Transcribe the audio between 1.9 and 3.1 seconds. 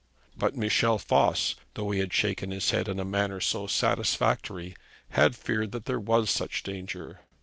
he had shaken his head in a